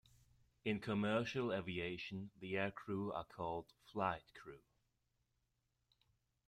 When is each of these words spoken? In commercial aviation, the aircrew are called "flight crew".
In 0.65 0.79
commercial 0.79 1.53
aviation, 1.53 2.31
the 2.39 2.53
aircrew 2.55 3.13
are 3.13 3.23
called 3.23 3.67
"flight 3.93 4.23
crew". 4.33 4.57